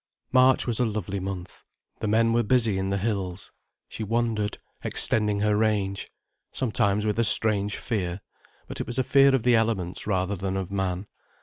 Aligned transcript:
March 0.31 0.65
was 0.65 0.79
a 0.79 0.83
lovely 0.85 1.19
month. 1.19 1.61
The 1.99 2.07
men 2.07 2.33
were 2.33 2.41
busy 2.41 2.79
in 2.79 2.89
the 2.89 2.97
hills. 2.97 3.51
She 3.87 4.03
wandered, 4.03 4.57
extending 4.83 5.41
her 5.41 5.55
range. 5.55 6.09
Sometimes 6.51 7.05
with 7.05 7.19
a 7.19 7.23
strange 7.23 7.77
fear. 7.77 8.21
But 8.67 8.81
it 8.81 8.87
was 8.87 8.97
a 8.97 9.03
fear 9.03 9.35
of 9.35 9.43
the 9.43 9.55
elements 9.55 10.07
rather 10.07 10.35
than 10.35 10.57
of 10.57 10.71
man. 10.71 11.05